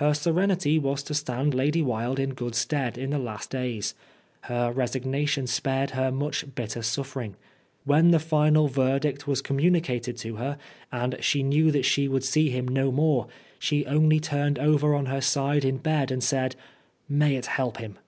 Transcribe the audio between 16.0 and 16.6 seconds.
and said,